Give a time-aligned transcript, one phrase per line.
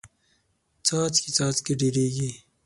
[0.85, 2.31] څاڅکې څاڅکې ډېریږي.